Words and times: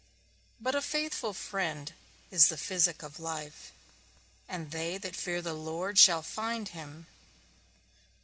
But 0.59 0.73
a 0.73 0.81
faithful 0.81 1.31
friend 1.31 1.93
is 2.31 2.47
the 2.47 2.57
physic 2.57 3.03
of 3.03 3.19
life, 3.19 3.71
and 4.49 4.71
they 4.71 4.97
that 4.97 5.15
fear 5.15 5.43
the 5.43 5.53
Lord 5.53 5.99
shall 5.99 6.23
find 6.23 6.67
him. 6.69 7.05